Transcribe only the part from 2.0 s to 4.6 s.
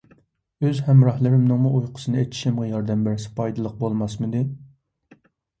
ئېچىشىمغا ياردەم بەرسە پايدىلىق بولماسمىدى؟